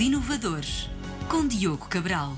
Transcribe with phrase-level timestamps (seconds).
[0.00, 0.88] Inovadores,
[1.28, 2.32] com Diogo Cabral.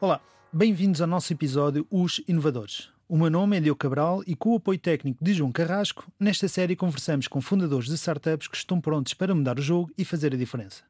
[0.00, 0.20] Olá,
[0.52, 2.88] bem-vindos ao nosso episódio Os Inovadores.
[3.08, 6.46] O meu nome é Diogo Cabral e com o apoio técnico de João Carrasco, nesta
[6.46, 10.34] série conversamos com fundadores de startups que estão prontos para mudar o jogo e fazer
[10.34, 10.84] a diferença.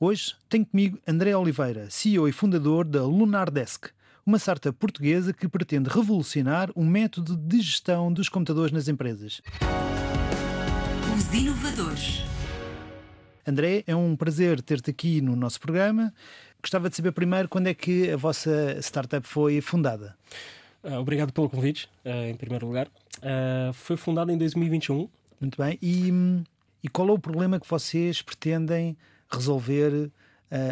[0.00, 3.90] Hoje tenho comigo André Oliveira, CEO e fundador da Lunar Desk,
[4.28, 9.40] uma startup portuguesa que pretende revolucionar o método de gestão dos computadores nas empresas.
[11.16, 12.24] Os Inovadores.
[13.46, 16.12] André, é um prazer ter-te aqui no nosso programa.
[16.60, 20.14] Gostava de saber primeiro quando é que a vossa startup foi fundada.
[20.84, 22.86] Uh, obrigado pelo convite, uh, em primeiro lugar.
[22.86, 25.08] Uh, foi fundada em 2021.
[25.40, 25.78] Muito bem.
[25.80, 26.44] E, hum,
[26.84, 28.94] e qual é o problema que vocês pretendem
[29.32, 30.10] resolver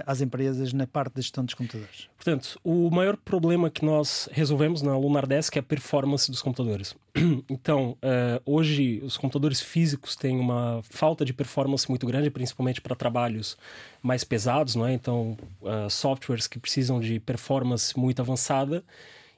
[0.06, 2.08] às empresas na parte da gestão dos computadores?
[2.16, 6.94] Portanto, o maior problema que nós resolvemos na Lunar Desk é a performance dos computadores.
[7.48, 7.96] então,
[8.44, 13.56] hoje os computadores físicos têm uma falta de performance muito grande, principalmente para trabalhos
[14.02, 14.92] mais pesados, não é?
[14.92, 15.36] Então,
[15.90, 18.82] softwares que precisam de performance muito avançada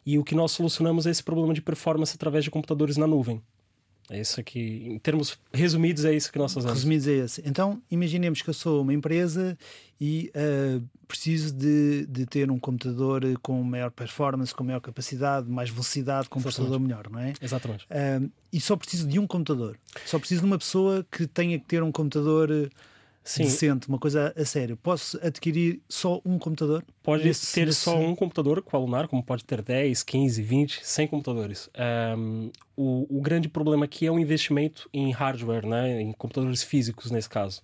[0.07, 3.43] e o que nós solucionamos é esse problema de performance através de computadores na nuvem.
[4.11, 6.77] É isso aqui, em termos resumidos, é isso que nós fazemos.
[6.77, 7.43] Resumidos é esse.
[7.45, 9.57] Então, imaginemos que eu sou uma empresa
[10.01, 15.69] e uh, preciso de, de, ter um computador com maior performance, com maior capacidade, mais
[15.69, 17.35] velocidade, com um processador melhor, não é?
[17.41, 17.85] Exatamente.
[17.85, 19.77] Uh, e só preciso de um computador.
[20.07, 22.71] Só preciso de uma pessoa que tenha que ter um computador
[23.29, 23.43] Sim.
[23.43, 26.83] decente, uma coisa a sério, posso adquirir só um computador?
[27.03, 27.81] Pode nesse, ter nesse...
[27.81, 31.69] só um computador com a Lunar, como pode ter 10, 15, 20, 100 computadores.
[32.17, 37.11] Um, o, o, grande problema aqui é o investimento em hardware, né, em computadores físicos
[37.11, 37.63] nesse caso.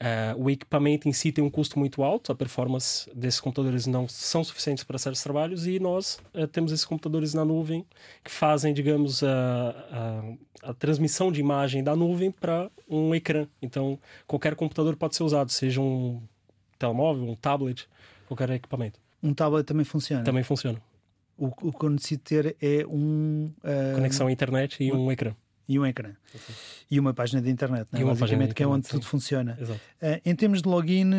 [0.00, 4.06] Uh, o equipamento em si tem um custo muito alto, a performance desses computadores não
[4.06, 7.84] são suficientes para certos trabalhos e nós uh, temos esses computadores na nuvem
[8.22, 10.30] que fazem, digamos, a,
[10.62, 13.48] a, a transmissão de imagem da nuvem para um ecrã.
[13.60, 16.22] Então, qualquer computador pode ser usado, seja um
[16.78, 17.88] telemóvel, um tablet,
[18.28, 19.00] qualquer equipamento.
[19.20, 20.22] Um tablet também funciona?
[20.22, 20.80] Também funciona.
[21.36, 23.50] O, o que eu necessito ter é um.
[23.64, 23.96] Uh...
[23.96, 25.34] Conexão à internet e um, um ecrã
[25.68, 26.10] e um ecrã.
[26.90, 28.02] E uma página de internet, né?
[28.02, 28.92] basicamente, que é onde sim.
[28.92, 29.58] tudo funciona.
[29.60, 31.10] Uh, em termos de login,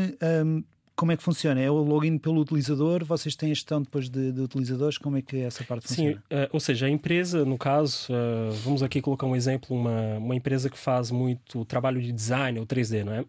[0.45, 0.63] um,
[0.95, 1.61] como é que funciona?
[1.61, 3.05] É o login pelo utilizador?
[3.05, 4.97] Vocês têm a gestão depois de, de utilizadores?
[4.97, 6.13] Como é que essa parte funciona?
[6.13, 10.17] Sim, uh, ou seja, a empresa, no caso, uh, vamos aqui colocar um exemplo, uma,
[10.17, 13.25] uma empresa que faz muito trabalho de design ou 3D, não é?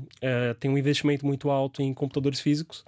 [0.60, 2.84] tem um investimento muito alto em computadores físicos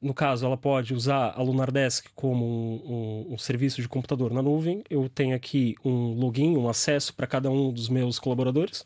[0.00, 4.32] no caso, ela pode usar a Lunar Desk como um, um, um, serviço de computador
[4.32, 4.82] na nuvem.
[4.90, 8.84] Eu tenho aqui um login, um acesso para cada um dos meus colaboradores.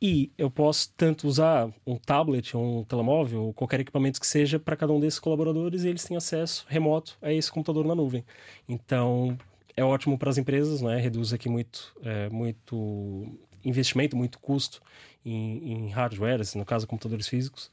[0.00, 4.76] E eu posso tanto usar um tablet, um telemóvel, ou qualquer equipamento que seja para
[4.76, 8.24] cada um desses colaboradores e eles têm acesso remoto a esse computador na nuvem.
[8.68, 9.38] Então,
[9.76, 10.98] é ótimo para as empresas, né?
[10.98, 13.26] reduz aqui muito, é, muito
[13.64, 14.82] investimento, muito custo
[15.24, 17.70] em, em hardware, no caso, computadores físicos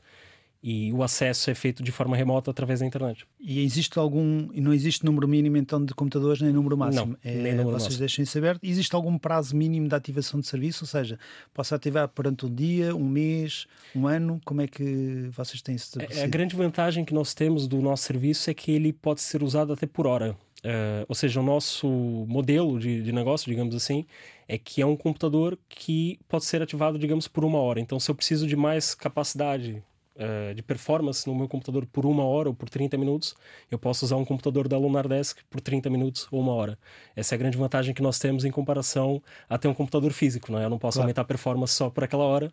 [0.64, 3.26] e o acesso é feito de forma remota através da internet.
[3.40, 7.08] E existe algum, e não existe número mínimo então de computadores nem número máximo?
[7.08, 8.00] Não, é, nem número vocês máximo.
[8.00, 8.64] deixam isso aberto.
[8.64, 10.84] Existe algum prazo mínimo de ativação de serviço?
[10.84, 11.18] Ou seja,
[11.52, 14.40] posso ativar durante um dia, um mês, um ano?
[14.46, 16.00] Como é que vocês têm isso?
[16.00, 19.42] É, a grande vantagem que nós temos do nosso serviço é que ele pode ser
[19.42, 20.38] usado até por hora.
[20.64, 21.88] Uh, ou seja, o nosso
[22.28, 24.06] modelo de, de, negócio, digamos assim,
[24.48, 27.80] é que é um computador que pode ser ativado, digamos, por uma hora.
[27.80, 29.82] Então, se eu preciso de mais capacidade
[30.22, 33.36] uh, de performance no meu computador por uma hora ou por 30 minutos,
[33.70, 36.78] eu posso usar um computador da Lunar Desk por 30 minutos ou uma hora.
[37.16, 40.52] Essa é a grande vantagem que nós temos em comparação a ter um computador físico.
[40.52, 40.66] Não é?
[40.66, 41.08] Eu não posso claro.
[41.08, 42.52] aumentar a performance só por aquela hora,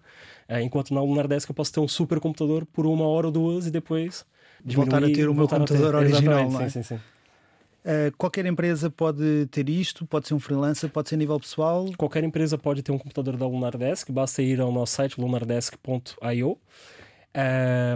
[0.49, 3.33] uh, enquanto na Lunar Desk eu posso ter um super computador por uma hora ou
[3.33, 4.25] duas e depois
[4.65, 5.97] voltar a ter o meu computador ter...
[5.97, 6.50] original.
[6.50, 6.69] Não é?
[6.69, 7.00] Sim, sim, sim.
[7.85, 11.87] Uh, qualquer empresa pode ter isto, pode ser um freelancer, pode ser a nível pessoal.
[11.97, 16.59] Qualquer empresa pode ter um computador da Lunar Desk, basta ir ao nosso site lunardesk.io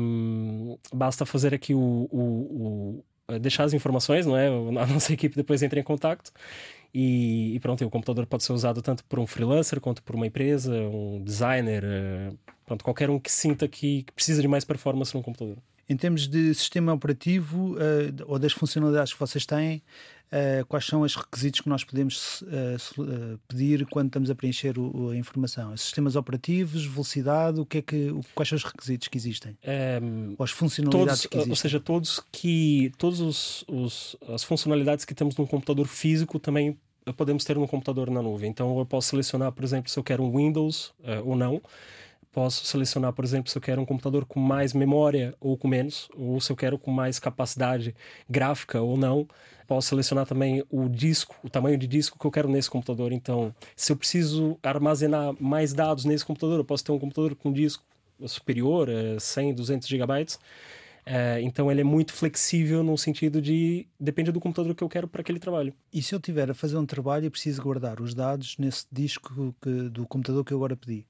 [0.01, 4.49] um, basta fazer aqui o, o, o, deixar as informações, não é?
[4.81, 6.33] A nossa equipe depois entra em contato
[6.95, 10.27] e, e, pronto, o computador pode ser usado tanto por um freelancer quanto por uma
[10.27, 15.15] empresa, um designer, uh, pronto, qualquer um que sinta que, que precisa de mais performance
[15.15, 15.57] no computador.
[15.89, 17.79] Em termos de sistema operativo uh,
[18.27, 19.83] ou das funcionalidades que vocês têm,
[20.33, 25.11] uh, quais são os requisitos que nós podemos uh, pedir quando estamos a preencher o,
[25.11, 25.77] a informação?
[25.77, 29.53] Sistemas operativos, velocidade, o que é que, o, quais são os requisitos que existem?
[29.53, 31.53] Um, ehm, ou as funcionalidades todos, que existem?
[31.53, 36.79] Ou seja, todos que todos os, os, as funcionalidades que temos num computador físico também
[37.17, 38.51] podemos ter no computador na nuvem.
[38.51, 40.95] Então eu posso selecionar, por exemplo, se eu quero um Windows
[41.25, 41.61] ou não
[42.33, 46.09] Posso selecionar, por exemplo, se eu quero um computador com mais memória ou com menos,
[46.17, 47.95] ou se eu quero com mais capacidade
[48.29, 49.29] gráfica ou não.
[49.67, 53.13] Posso selecionar também o disco, o tamanho de disco que eu quero nesse computador.
[53.13, 57.53] Então, se eu preciso armazenar mais dados nesse computador, eu posso ter um computador com
[57.53, 57.85] disco
[58.27, 58.89] superior,
[59.21, 60.39] 100, 200 gigabytes.
[61.05, 65.09] É, então ele é muito flexível no sentido de depende do computador que eu quero
[65.09, 65.75] para aquele trabalho.
[65.93, 69.55] E se eu tiver a fazer um trabalho e preciso guardar os dados nesse disco
[69.61, 71.05] que, do computador que eu agora pedi,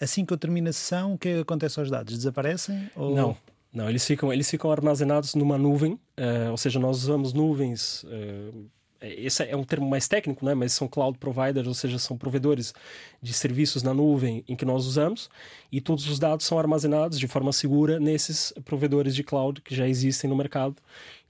[0.00, 2.16] assim que eu termino a sessão, o que, é acontece aos dados?
[2.16, 2.90] Desaparecem?
[2.96, 3.14] Ou...
[3.14, 3.36] Não,
[3.72, 8.04] não, eles ficam, eles ficam armazenados numa nuvem, uh, ou seja, nós usamos nuvens.
[8.04, 8.68] Uh,
[9.00, 10.54] esse é um termo mais técnico, né?
[10.54, 12.74] mas são cloud providers, ou seja, são provedores
[13.22, 15.30] de serviços na nuvem em que nós usamos,
[15.70, 19.86] e todos os dados são armazenados de forma segura nesses provedores de cloud que já
[19.86, 20.74] existem no mercado.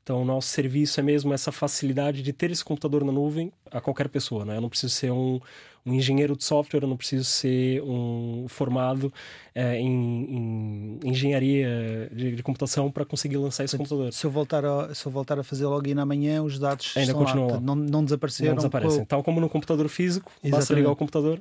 [0.09, 3.79] Então, o nosso serviço é mesmo essa facilidade de ter esse computador na nuvem a
[3.79, 4.43] qualquer pessoa.
[4.43, 4.57] Né?
[4.57, 5.39] Eu não preciso ser um,
[5.85, 9.13] um engenheiro de software, eu não preciso ser um formado
[9.55, 14.11] é, em, em, engenharia de, de computação para conseguir lançar esse computador.
[14.11, 17.51] Se eu, voltar a, se eu voltar a fazer login amanhã, os dados ainda continuam
[17.51, 18.53] lá, não, não desapareceram.
[18.53, 19.05] Não desaparecem.
[19.05, 20.53] Tal como no computador físico, Exatamente.
[20.53, 21.39] basta ligar o computador.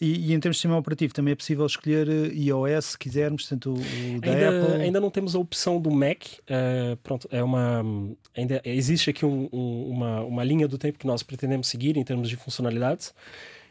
[0.00, 3.42] E, e, em termos de sistema operativo também é possível escolher eh, iOS se quisermos,
[3.42, 4.82] portanto o, da ainda, Apple.
[4.82, 6.24] Ainda não temos a opção do Mac.
[6.24, 7.84] Uh, pronto, é uma
[8.34, 12.04] ainda existe aqui um, um, uma, uma linha do tempo que nós pretendemos seguir em
[12.04, 13.12] termos de funcionalidades.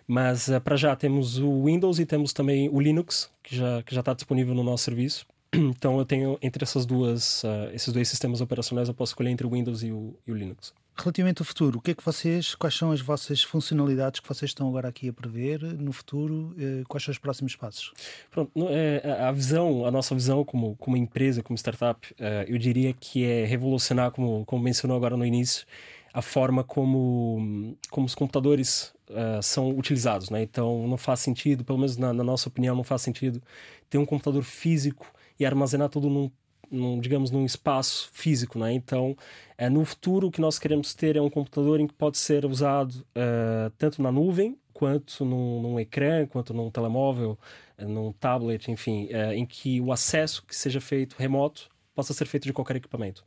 [0.08, 3.96] Mas uh, para já temos o Windows e temos também o Linux, que já que
[3.96, 5.26] já está disponível no nosso serviço.
[5.54, 9.46] Então eu tenho entre essas duas, uh, esses dois sistemas operacionais, eu posso escolher entre
[9.46, 10.74] o Windows e o, e o, Linux.
[10.98, 14.52] Relativamente ao futuro, o que é que vocês, quais são as vossas funcionalidades que vocês
[14.52, 16.54] estão agora aqui a prever no futuro?
[16.58, 17.94] Uh, quais são os próximos passos?
[18.30, 22.14] Pronto, é, a visão, a nossa visão como, como empresa, como startup,
[22.48, 25.66] eu diria que é revolucionar, como, como mencionou agora no início,
[26.14, 30.42] a forma como, como os computadores uh, são utilizados, né?
[30.42, 33.42] Então não faz sentido, pelo menos na, na, nossa opinião, não faz sentido
[33.90, 35.06] ter um computador físico
[35.40, 36.32] e armazenar tudo num,
[36.70, 38.74] num digamos, num espaço físico, né?
[38.74, 39.16] Então,
[39.60, 42.46] uh, no futuro o que nós queremos ter é um computador em que pode ser
[42.46, 47.38] usado uh, tanto na nuvem quanto num, num, ecrã, quanto num telemóvel,
[47.78, 52.54] num tablet, enfim, em que o acesso que seja feito remoto possa ser feito de
[52.54, 53.26] qualquer equipamento.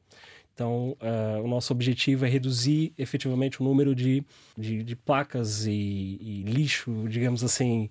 [0.54, 4.24] Então, uh, o nosso objetivo é reduzir efetivamente o número de,
[4.56, 7.88] de, de placas e, e, lixo, digamos assim,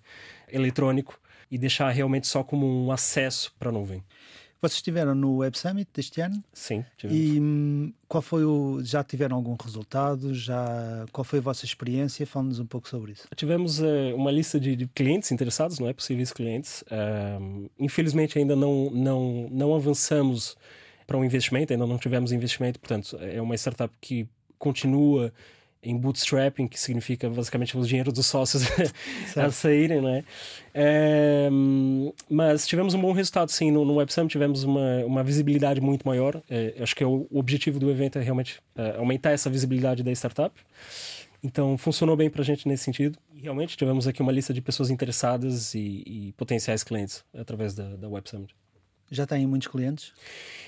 [0.51, 1.19] eletrônico
[1.51, 4.03] e deixar realmente só como um acesso para a nuvem.
[4.62, 6.44] Vocês estiveram no Web Summit deste ano?
[6.53, 7.19] Sim, tivemos.
[7.19, 8.80] E hum, qual foi o.
[8.83, 10.36] Já tiveram algum resultado?
[10.36, 12.27] Já, qual foi a vossa experiência?
[12.27, 13.27] Fala-nos um pouco sobre isso.
[13.36, 15.94] Tivemos uh, uma lista de, de, clientes interessados, não é?
[15.94, 16.83] Possíveis clientes.
[16.83, 20.56] Uh, infelizmente ainda não, não, não avançamos
[21.07, 25.33] para um investimento, ainda não tivemos investimento, portanto, é uma startup que continua
[25.83, 28.63] em bootstrapping, que significa basicamente o dinheiro dos sócios
[29.36, 30.24] a saírem, né?
[30.74, 31.50] É,
[32.30, 36.07] mas tivemos um bom resultado, sim, no, no Web Summit, tivemos uma, uma visibilidade muito
[36.07, 36.42] maior.
[36.50, 40.04] É, acho que é o, o, objetivo do evento é realmente é, aumentar essa visibilidade
[40.04, 40.54] da startup.
[41.44, 43.18] Então, funcionou bem para a gente nesse sentido.
[43.33, 47.95] E realmente tivemos aqui uma lista de pessoas interessadas e, e potenciais clientes através da,
[47.95, 48.54] da Web Summit.
[49.12, 50.13] Já têm muitos clientes?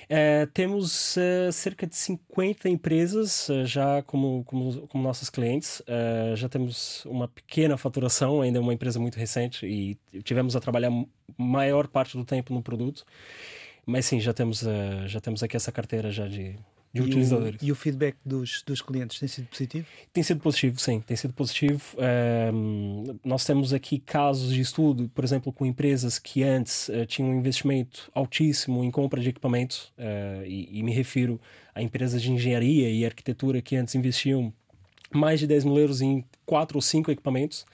[0.10, 5.82] É, temos uh, cerca de 50 empresas uh, já como, como, como nossos clientes.
[6.36, 10.92] Já temos uma pequena faturação, ainda é uma empresa muito recente e tivemos a trabalhar
[11.38, 13.06] maior parte do tempo no produto.
[13.86, 14.64] Mas sim, já temos,
[15.08, 16.56] já temos aqui essa carteira já de,
[16.94, 17.62] de e utilizadores.
[17.62, 19.88] O, e o feedback dos, dos clientes tem sido positivo?
[20.14, 21.82] Tem sido positivo, sim, tem sido positivo.
[22.54, 27.32] Um, nós temos aqui casos de estudo, por exemplo, com empresas que antes uh, tinham
[27.32, 31.42] um investimento altíssimo em compra de equipamentos, uh, e, e, me refiro
[31.74, 34.54] a empresas de engenharia e arquitetura que antes investiam
[35.12, 37.66] mais de 10 mil euros em quatro ou cinco equipamentos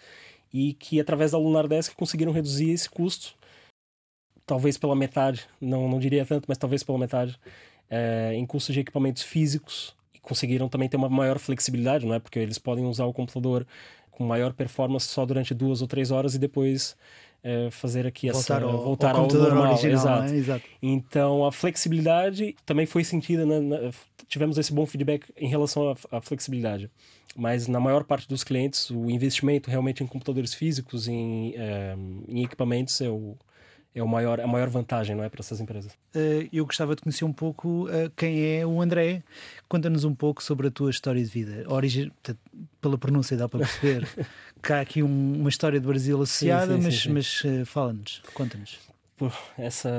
[0.54, 3.38] e que através da Lunar Desk conseguiram reduzir esse custo
[4.46, 7.40] talvez pela metade, não, não diria tanto, mas talvez pela metade
[7.90, 12.20] é, em custos de equipamentos físicos e conseguiram também ter uma maior flexibilidade, não é?
[12.20, 13.66] Porque eles podem usar o computador
[14.12, 16.96] com maior performance só durante duas ou três horas e depois
[17.44, 20.24] é, fazer aqui voltar essa ao, voltar ao, ao normal, original, exato.
[20.24, 20.38] Né?
[20.38, 20.64] exato.
[20.82, 23.92] Então a flexibilidade também foi sentida, né?
[24.28, 26.90] tivemos esse bom feedback em relação à, à, flexibilidade.
[27.36, 31.96] Mas na maior parte dos clientes, o investimento realmente em computadores físicos, em, é,
[32.28, 33.38] em equipamentos, é o,
[33.94, 35.92] é o maior, a maior vantagem, não é, para essas empresas.
[36.16, 39.24] Uh, eu gostava de conhecer um pouco uh, quem é o André.
[39.68, 41.66] Conta-nos um pouco sobre a tua história de vida.
[41.68, 42.12] Origem,
[42.80, 44.08] pela pronúncia dá para perceber
[44.62, 47.66] que há aqui um, uma história de Brasil associada, sim, sim, sim, mas, mas uh,
[47.66, 48.80] fala-nos, conta-nos.
[49.58, 49.90] Essa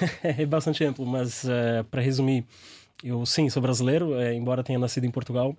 [0.22, 1.44] é bastante amplo, mas
[1.90, 2.46] para resumir,
[3.04, 5.54] eu sim, sou brasileiro, embora tenha nascido em Portugal.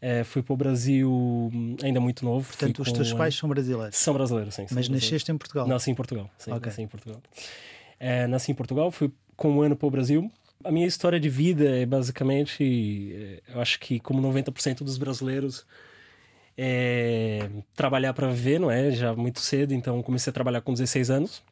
[0.00, 2.46] É, fui para o Brasil hum, ainda muito novo.
[2.46, 3.96] Portanto, os teus um pais são brasileiros.
[3.96, 4.62] são brasileiros, sim.
[4.62, 5.04] Mas brasileiros.
[5.04, 5.66] nasceste em Portugal.
[5.66, 6.30] Nasci em Portugal.
[6.38, 6.66] Sim, Ok.
[6.66, 7.22] nasci em Portugal.
[7.98, 10.30] É, nasci em Portugal, fui com um ano para o Brasil.
[10.64, 15.66] A minha história de vida é basicamente, é, eu acho que como 90% dos brasileiros,
[16.56, 18.90] é trabalhar para viver, não é?
[18.90, 21.42] Já muito cedo, então comecei a trabalhar com 16 anos.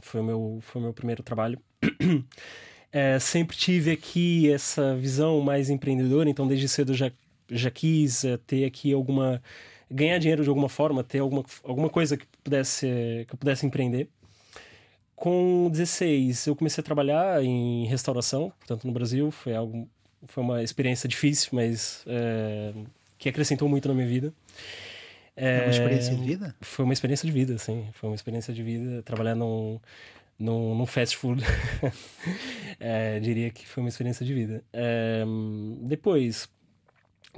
[0.00, 1.58] Foi o meu, foi o meu primeiro trabalho.
[2.90, 7.12] É, sempre tive aqui essa visão mais empreendedora, então desde cedo já,
[7.50, 9.42] já quis é, ter aqui alguma
[9.90, 12.86] ganhar dinheiro de alguma forma, ter alguma, alguma coisa que pudesse
[13.28, 14.08] que eu pudesse empreender.
[15.14, 19.88] Com 16 eu comecei a trabalhar em restauração, portanto no Brasil foi algo
[20.26, 22.72] foi uma experiência difícil, mas é,
[23.18, 24.32] que acrescentou muito na minha vida.
[25.36, 26.54] É uma experiência de vida?
[26.60, 27.88] Foi uma experiência de vida, sim.
[27.92, 29.80] Foi uma experiência de vida trabalhar num,
[30.38, 31.42] num, num fast food.
[32.78, 34.62] É, diria que foi uma experiência de vida.
[34.72, 35.24] É,
[35.82, 36.48] depois,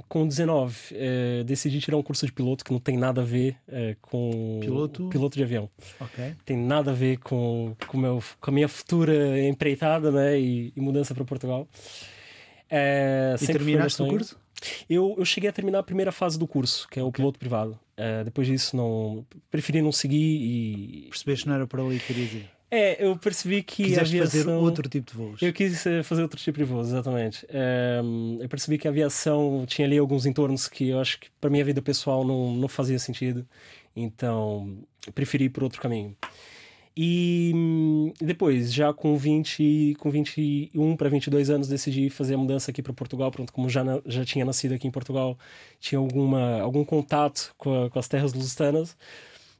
[0.07, 3.55] com 19, é, decidi tirar um curso de piloto que não tem nada a ver
[3.67, 5.09] é, com Piloto?
[5.09, 5.69] piloto de avião.
[5.99, 6.33] Ok.
[6.45, 10.79] Tem nada a ver com, com, meu, com a minha futura empreitada né, e, e
[10.81, 11.67] mudança para Portugal.
[12.69, 14.37] É, E terminaste o curso?
[14.89, 17.21] Eu, eu cheguei a terminar a primeira fase do curso, que é o Ok.
[17.21, 17.79] piloto privado.
[17.95, 21.07] É, depois disso, não preferi não seguir e.
[21.09, 22.49] Percebeste que não era para ali que querias ir.
[22.69, 24.43] É, eu percebi que a aviação.
[24.43, 25.41] fazer outro tipo de voos.
[25.41, 27.45] Eu quis eh, fazer outro tipo de voo, exatamente.
[27.49, 31.49] Ehm, eu percebi que a aviação tinha ali alguns entornos que eu acho que para
[31.49, 33.47] minha vida pessoal não, não fazia sentido.
[33.95, 34.77] Então,
[35.15, 36.13] preferi ir por outro caminho.
[36.99, 42.71] E hum, depois, já com 20, com 21 para 22 anos, decidi fazer a mudança
[42.71, 43.31] aqui para Portugal.
[43.31, 45.37] Pronto, como já, já tinha nascido aqui em Portugal,
[45.79, 48.97] tinha alguma, algum contato com, a- com as terras lusitanas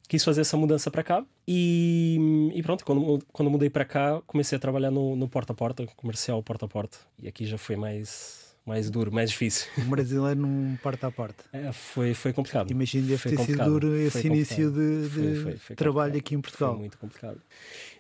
[0.08, 4.56] quis fazer essa mudança para cá e, e pronto, quando, quando mudei para cá, comecei
[4.56, 6.98] a trabalhar no, no porta a porta, comercial porta a porta.
[7.22, 9.68] E aqui já foi mais, mais duro, mais difícil.
[9.78, 11.44] Um brasileiro num porta a porta.
[11.52, 12.72] É, foi, foi complicado.
[12.72, 15.02] Imagino deve Foi ter sido duro Foi esse início complicado.
[15.04, 16.72] de, Foi- de foi- foi trabalho aqui em Portugal.
[16.72, 17.42] Foi muito complicado.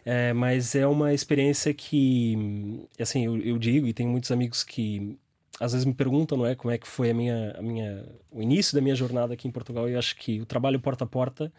[0.05, 5.17] É, mas é uma experiência que, assim, eu, eu digo e tenho muitos amigos que
[5.59, 8.41] às vezes me perguntam, não é, como é que foi a minha, a minha, o
[8.41, 9.89] início da minha jornada aqui em Portugal.
[9.89, 11.51] E eu acho que o trabalho porta a porta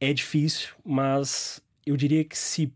[0.00, 2.72] é difícil, mas eu diria que se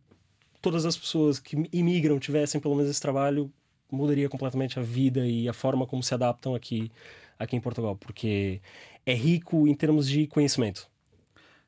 [0.61, 3.53] todas as pessoas que imigram tivessem pelo menos esse trabalho,
[3.91, 6.91] mudaria completamente a vida e a forma como se adaptam aqui,
[7.39, 8.61] aqui em Portugal, porque
[9.07, 10.90] é rico em termos de conhecimento.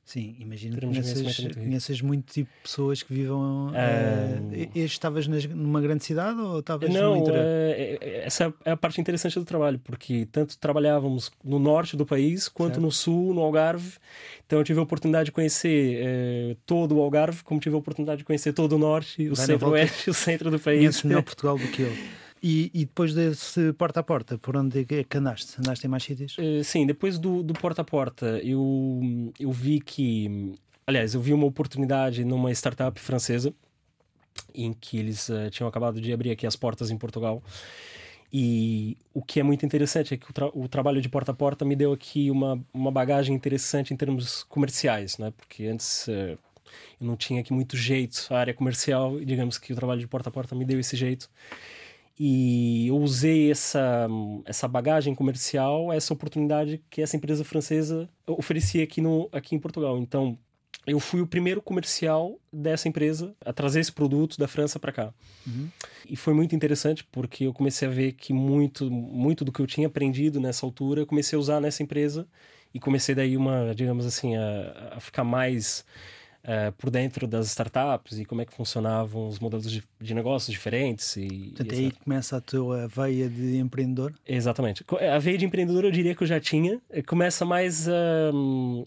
[0.04, 3.70] Sim, imagino que conhecimento muito tipo pessoas que vivam.
[3.74, 7.44] Eh, e- estavas numa grande cidade ou estavas no Não, interior?
[7.46, 12.04] é, é- essa é a parte interessante do trabalho, porque tanto trabalhávamos no norte do
[12.04, 12.82] país quanto Certo.
[12.82, 13.96] no sul, no Algarve.
[14.44, 18.18] Então eu tive a oportunidade de conhecer eh, todo o Algarve, como tive a oportunidade
[18.18, 20.80] de conhecer todo o norte, o centro-oeste, o centro do país.
[20.80, 21.92] Conheces melhor Portugal do que eu.
[22.42, 25.60] E, e depois desse porta a porta, por onde é que andaste?
[25.60, 26.36] Andaste em mais sítios?
[26.38, 30.52] Eh, sim, depois do, do porta a porta, eu, eu vi que.
[30.84, 33.54] Aliás, eu vi uma oportunidade numa startup francesa
[34.52, 37.40] em que eles eh, tinham acabado de abrir aqui as portas em Portugal.
[38.32, 41.34] E o que é muito interessante é que o, tra- o trabalho de porta a
[41.34, 45.32] porta me deu aqui uma, uma bagagem interessante em termos comerciais, né?
[45.36, 46.36] Porque antes eh,
[47.00, 50.08] eu não tinha aqui muito jeito a área comercial e digamos que o trabalho de
[50.08, 51.30] porta a porta me deu esse jeito.
[52.18, 54.06] E eu usei essa,
[54.44, 59.98] essa bagagem comercial, essa oportunidade que essa empresa francesa oferecia aqui, no, aqui em Portugal.
[59.98, 60.38] Então,
[60.86, 65.14] eu fui o primeiro comercial dessa empresa a trazer esse produto da França para cá.
[66.08, 69.66] E foi muito interessante porque eu comecei a ver que muito, muito do que eu
[69.66, 72.26] tinha aprendido nessa altura eu comecei a usar nessa empresa
[72.74, 75.84] e comecei daí uma, digamos assim, a, a ficar mais
[76.44, 80.52] eh, por dentro das startups e como é que funcionavam os modelos de, de negócios
[80.52, 84.12] diferentes e, Portanto, e é aí começa a tua veia de empreendedor.
[84.26, 84.84] Exatamente.
[85.14, 86.80] A veia de empreendedor eu diria que eu já tinha.
[86.90, 87.86] Eh, Começa mais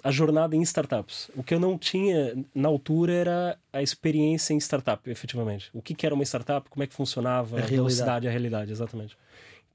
[0.03, 1.29] a jornada em startups.
[1.35, 5.69] O que eu não tinha na altura era a experiência em startup, efetivamente.
[5.73, 7.75] O que, que era uma startup, como é que funcionava, A a, realidade.
[7.75, 9.17] velocidade, a realidade, exatamente.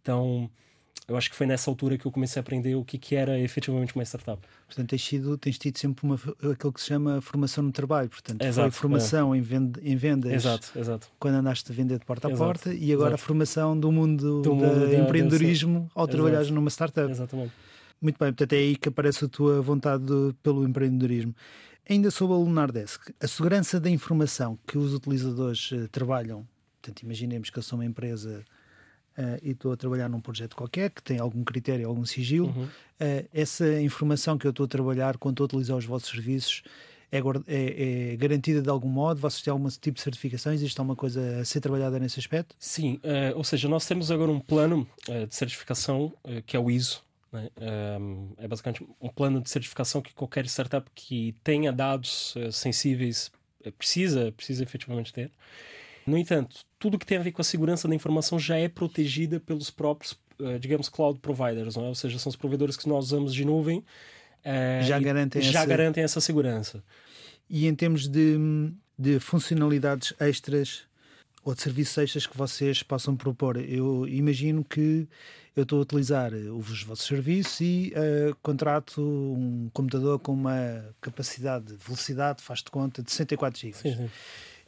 [0.03, 0.51] Então,
[1.11, 3.39] eu acho que foi nessa altura que eu comecei a aprender o que, que era
[3.39, 4.41] efetivamente uma startup.
[4.67, 6.15] Portanto, tens, sido, tens tido sempre uma,
[6.53, 8.09] aquilo que se chama formação no trabalho.
[8.09, 11.09] Portanto, Exato, foi formação em, vend, em vendas Exato, exato.
[11.19, 14.41] quando andaste a vender de porta a Exato, porta e agora a formação do mundo
[14.41, 16.17] Do do mundo da- empreendedorismo ao Exato.
[16.17, 17.11] trabalhares numa startup.
[17.11, 17.53] Exatamente.
[18.01, 21.35] Muito bem, portanto é aí que aparece a tua vontade de- pelo empreendedorismo.
[21.89, 26.47] Ainda sobre a Lunar Desk, a segurança da informação que os utilizadores eh, trabalham,
[26.81, 28.45] portanto imaginemos que eu sou uma empresa
[29.21, 32.69] eh, e estou a trabalhar num projeto qualquer que tem algum critério, algum sigilo, Uhum.
[32.99, 36.63] eh, essa informação que eu estou a trabalhar quando estou a utilizar os vossos serviços
[37.13, 39.21] é, é- é garantida de algum modo?
[39.21, 40.53] Vocês têm algum tipo de certificação?
[40.53, 42.55] Existe alguma coisa a ser trabalhada nesse aspecto?
[42.59, 44.87] Sim, eh, ou seja, nós temos agora um plano
[45.29, 46.13] de certificação
[46.47, 47.49] que é o ISO, Né?
[48.39, 53.31] É basicamente um plano de certificação que qualquer startup que tenha dados uh, sensíveis
[53.65, 55.31] uh, precisa, precisa efetivamente ter.
[56.07, 59.39] No entanto, tudo que tem a ver com a segurança da informação já é protegida
[59.39, 61.89] pelos próprios, uh, digamos, cloud providers, não é?
[61.89, 63.85] ou seja, são os provedores que nós usamos de nuvem.
[64.83, 65.69] já garantem, já essa...
[65.69, 66.83] garantem essa segurança.
[67.49, 68.39] E em termos de,
[68.99, 70.85] de funcionalidades extras
[71.45, 75.07] ou de serviços extras que vocês possam propor, eu imagino que
[75.55, 81.67] eu estou a utilizar os vossos serviços e uh, contrato um computador com uma capacidade
[81.67, 83.75] de velocidade, faz de conta, de 64 GB.
[83.75, 84.11] Sim, sim.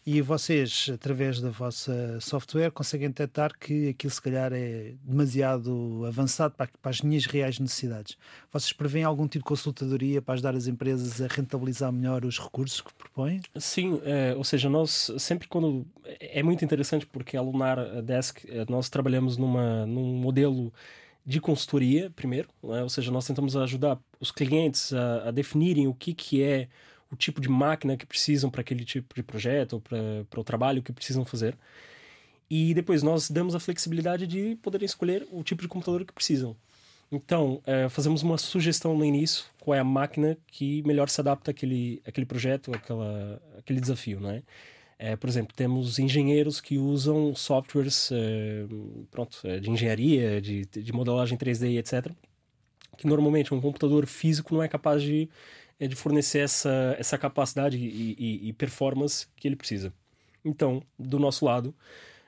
[0.05, 6.55] E vocês, através da vossa software, conseguem detectar que aquilo se calhar é demasiado avançado
[6.57, 8.19] para, para as minhas reais necessidades.
[8.53, 12.81] Vocês prevêem algum tipo de consultadoria para ajudar as empresas a rentabilizar melhor os recursos
[12.81, 13.41] que propõem?
[13.57, 15.87] Sim, é, ou seja, nós sempre quando.
[16.19, 20.73] É muito interessante porque a Lunar Desk, eh, nós trabalhamos numa, num modelo
[21.25, 22.83] de consultoria, primeiro, né?
[22.83, 26.69] ou seja, nós tentamos ajudar os clientes a, a definirem o que, que é
[27.13, 29.83] o tipo de máquina que precisam para aquele tipo de projeto
[30.31, 31.57] para o trabalho que precisam fazer.
[32.51, 36.57] E depois nós damos a flexibilidade de poderem escolher o tipo de computador que precisam.
[37.11, 41.51] Então, é, fazemos uma sugestão no início, qual é a máquina que melhor se adapta
[41.51, 44.43] àquele, àquele projeto, àquela, àquele desafio, não é?
[45.17, 48.65] por exemplo, temos engenheiros que usam softwares é,
[49.11, 52.13] pronto, é, de engenharia, de, de modelagem 3D, etc.,
[52.97, 55.29] que normalmente um computador físico não é capaz de
[55.83, 59.93] é de fornecer essa, essa capacidade e, e, e, performance que ele precisa.
[60.45, 61.75] Então, do nosso lado,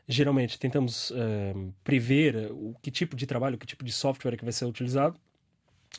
[0.08, 4.52] geralmente tentamos uh, prever o que tipo de trabalho, que tipo de software que vai
[4.52, 5.16] ser utilizado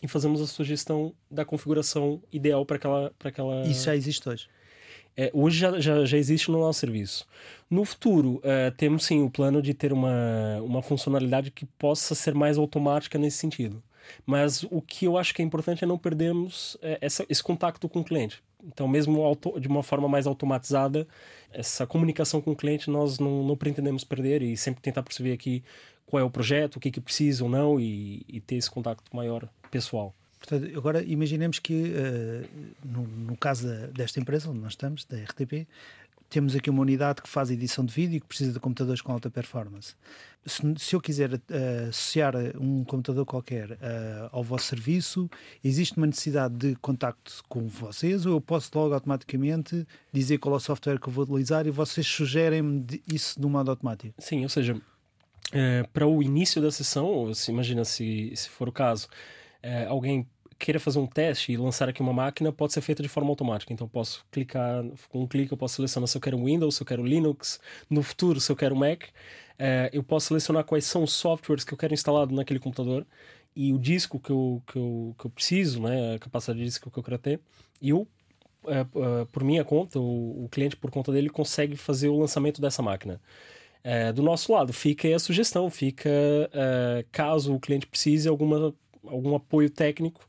[0.04, 3.66] e fazemos a sugestão da configuração ideal para aquela, aquela.
[3.66, 4.50] Isso já existe hoje.
[5.16, 7.26] É, hoje já, já, já, existe no nosso serviço.
[7.70, 12.36] No futuro, uh, temos sim o plano de ter uma, uma funcionalidade que possa ser
[12.36, 13.82] mais automática nesse sentido.
[14.26, 17.88] Mas o que eu acho que é importante é não perdermos é, essa, esse contato
[17.88, 18.44] com o cliente.
[18.64, 21.08] Então, mesmo auto, de uma forma mais automatizada,
[21.52, 25.64] essa comunicação com o cliente nós não, não pretendemos perder e sempre tentar perceber aqui
[26.06, 29.04] qual é o projeto, o que, que precisa ou não e, e ter esse contato
[29.14, 30.14] maior pessoal.
[30.40, 32.48] Portanto, agora imaginemos que, uh,
[32.84, 35.68] no, no, caso desta empresa onde nós estamos, da RTP,
[36.36, 39.10] temos aqui uma unidade que faz edição de vídeo e que precisa de computadores com
[39.10, 39.96] alta performance.
[40.46, 41.40] Se, se eu quiser uh,
[41.88, 43.78] associar um computador qualquer uh,
[44.34, 45.30] ao vosso serviço,
[45.64, 50.58] existe uma necessidade de contacto com vocês ou eu posso logo automaticamente dizer qual é
[50.58, 54.14] o software que eu vou utilizar e vocês sugerem-me isso de um modo automático?
[54.22, 54.76] Sim, ou seja,
[55.54, 59.08] é, para o início da sessão, se imagina se, se for o caso,
[59.64, 63.10] é, alguém queira fazer um teste e lançar aqui uma máquina, pode ser feita de
[63.10, 63.74] forma automática.
[63.74, 66.88] Então, posso clicar, com um clique, eu posso selecionar se eu quero Windows, se eu
[66.88, 69.04] quero Linux, no futuro, se eu quero Mac.
[69.58, 73.06] É, eu posso selecionar quais são os softwares que eu quero instalado naquele computador
[73.56, 76.92] e o disco que eu, que eu, que eu preciso, né, a capacidade de disco
[76.92, 77.40] que eu quero ter.
[77.82, 78.08] E eu,
[78.68, 82.62] é, é, por minha conta, o, o, cliente, por conta dele, consegue fazer o lançamento
[82.62, 83.22] dessa máquina.
[83.84, 86.10] É, do nosso lado, fica aí a sugestão, fica
[86.54, 88.74] é, caso o cliente precise alguma,
[89.06, 90.28] algum apoio técnico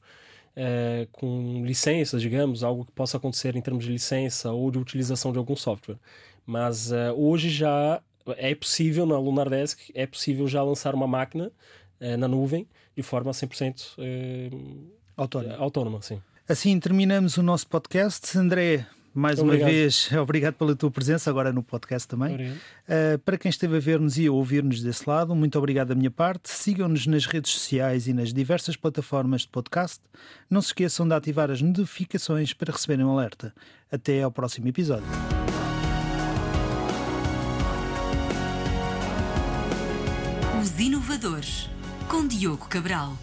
[0.56, 5.30] é, com licenças, digamos, algo que possa acontecer em termos de licença ou de utilização
[5.30, 5.98] de algum software.
[6.46, 8.00] Mas é, hoje já
[8.38, 11.52] é possível, na Lunar Desk, é possível já lançar uma máquina
[12.00, 12.66] é, na nuvem
[12.96, 14.50] de forma 100% é,
[15.16, 15.56] autônoma.
[15.56, 16.20] autônoma sim.
[16.48, 18.36] Assim terminamos o nosso podcast.
[18.38, 18.86] André,
[19.16, 19.66] mais obrigado.
[19.66, 22.50] uma vez, obrigado pela tua presença agora no podcast também.
[22.50, 26.10] Uh, para quem esteve a ver-nos e a ouvir-nos desse lado, muito obrigado da minha
[26.10, 26.50] parte.
[26.50, 30.00] Sigam-nos nas redes sociais e nas diversas plataformas de podcast.
[30.50, 33.54] Não se esqueçam de ativar as notificações para receberem um alerta.
[33.90, 35.06] Até ao próximo episódio.
[40.60, 41.70] Os Inovadores,
[42.08, 43.16] com Diogo Cabral.